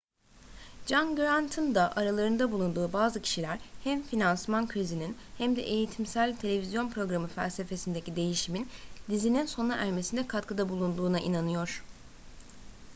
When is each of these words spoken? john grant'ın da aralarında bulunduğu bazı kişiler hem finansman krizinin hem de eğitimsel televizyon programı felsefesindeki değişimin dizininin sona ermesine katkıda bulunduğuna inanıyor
john 0.87 1.15
grant'ın 1.15 1.75
da 1.75 1.95
aralarında 1.95 2.51
bulunduğu 2.51 2.93
bazı 2.93 3.21
kişiler 3.21 3.59
hem 3.83 4.01
finansman 4.03 4.67
krizinin 4.67 5.17
hem 5.37 5.55
de 5.55 5.61
eğitimsel 5.63 6.35
televizyon 6.37 6.89
programı 6.89 7.27
felsefesindeki 7.27 8.15
değişimin 8.15 8.69
dizininin 9.09 9.45
sona 9.45 9.75
ermesine 9.75 10.27
katkıda 10.27 10.69
bulunduğuna 10.69 11.19
inanıyor 11.19 11.83